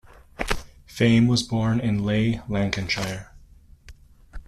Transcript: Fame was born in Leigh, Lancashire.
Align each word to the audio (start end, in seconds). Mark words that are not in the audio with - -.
Fame 0.87 1.27
was 1.27 1.43
born 1.43 1.79
in 1.79 2.03
Leigh, 2.03 2.41
Lancashire. 2.49 3.35